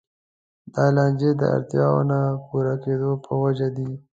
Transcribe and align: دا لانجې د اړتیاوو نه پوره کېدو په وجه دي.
دا 0.73 0.85
لانجې 0.95 1.31
د 1.37 1.41
اړتیاوو 1.55 2.07
نه 2.11 2.19
پوره 2.45 2.75
کېدو 2.83 3.11
په 3.25 3.31
وجه 3.43 3.67
دي. 3.75 3.89